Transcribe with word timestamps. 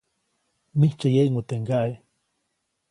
‒Mijtsye 0.79 1.07
yeʼŋu 1.15 1.41
teʼ 1.47 1.59
ŋgaʼe-. 1.63 1.99